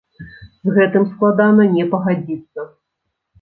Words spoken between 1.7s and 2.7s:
не пагадзіцца!